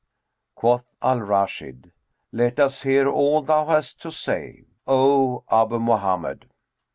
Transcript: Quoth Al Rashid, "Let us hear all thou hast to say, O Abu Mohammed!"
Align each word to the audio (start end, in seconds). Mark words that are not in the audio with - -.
Quoth 0.55 0.95
Al 1.03 1.21
Rashid, 1.21 1.91
"Let 2.31 2.59
us 2.59 2.81
hear 2.81 3.07
all 3.07 3.43
thou 3.43 3.67
hast 3.67 4.01
to 4.01 4.11
say, 4.11 4.65
O 4.87 5.43
Abu 5.51 5.77
Mohammed!" 5.77 6.49